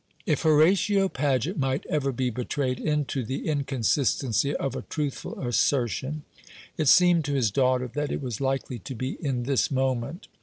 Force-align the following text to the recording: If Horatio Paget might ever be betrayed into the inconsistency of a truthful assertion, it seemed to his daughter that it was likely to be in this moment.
If 0.25 0.41
Horatio 0.41 1.07
Paget 1.09 1.59
might 1.59 1.85
ever 1.85 2.11
be 2.11 2.31
betrayed 2.31 2.79
into 2.79 3.23
the 3.23 3.47
inconsistency 3.47 4.55
of 4.55 4.75
a 4.75 4.81
truthful 4.81 5.39
assertion, 5.39 6.23
it 6.75 6.87
seemed 6.87 7.23
to 7.25 7.35
his 7.35 7.51
daughter 7.51 7.87
that 7.93 8.11
it 8.11 8.19
was 8.19 8.41
likely 8.41 8.79
to 8.79 8.95
be 8.95 9.11
in 9.23 9.43
this 9.43 9.69
moment. 9.69 10.27